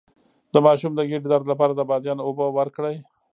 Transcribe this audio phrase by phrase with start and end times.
[0.53, 2.97] د ماشوم د ګیډې درد لپاره د بادیان اوبه ورکړئ